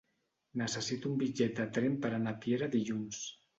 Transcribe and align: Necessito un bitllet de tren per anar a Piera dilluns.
Necessito 0.61 1.11
un 1.11 1.19
bitllet 1.19 1.55
de 1.61 1.69
tren 1.77 2.01
per 2.07 2.13
anar 2.19 2.35
a 2.35 2.43
Piera 2.47 2.73
dilluns. 2.79 3.25